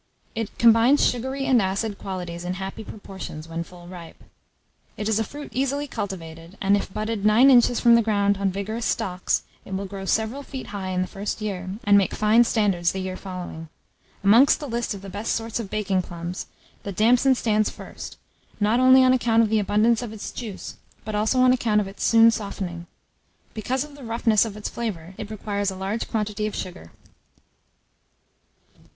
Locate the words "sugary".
1.07-1.45